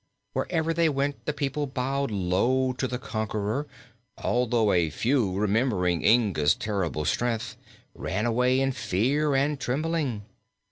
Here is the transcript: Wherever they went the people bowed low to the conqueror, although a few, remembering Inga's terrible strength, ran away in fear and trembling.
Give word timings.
Wherever 0.33 0.73
they 0.73 0.89
went 0.89 1.25
the 1.27 1.31
people 1.31 1.67
bowed 1.67 2.09
low 2.09 2.73
to 2.73 2.87
the 2.87 2.97
conqueror, 2.97 3.67
although 4.17 4.71
a 4.73 4.89
few, 4.89 5.35
remembering 5.35 6.03
Inga's 6.03 6.55
terrible 6.55 7.05
strength, 7.05 7.55
ran 7.93 8.25
away 8.25 8.59
in 8.59 8.71
fear 8.71 9.35
and 9.35 9.59
trembling. 9.59 10.23